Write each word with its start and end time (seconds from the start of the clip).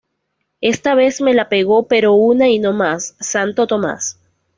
Esta 0.61 0.95
vez 0.95 1.21
me 1.21 1.35
la 1.35 1.47
pegó 1.47 1.87
pero 1.87 2.13
una 2.13 2.47
y 2.49 2.57
no 2.57 2.73
más, 2.73 3.15
santo 3.19 3.67
Tomás 3.67 4.19